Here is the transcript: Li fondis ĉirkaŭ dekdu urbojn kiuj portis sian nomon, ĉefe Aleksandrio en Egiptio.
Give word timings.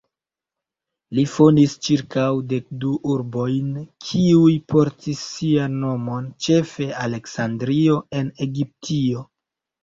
Li 1.17 1.23
fondis 1.33 1.73
ĉirkaŭ 1.87 2.23
dekdu 2.53 2.93
urbojn 3.15 3.67
kiuj 4.07 4.55
portis 4.73 5.21
sian 5.35 5.77
nomon, 5.83 6.31
ĉefe 6.47 6.89
Aleksandrio 7.03 8.01
en 8.23 8.33
Egiptio. 8.49 9.23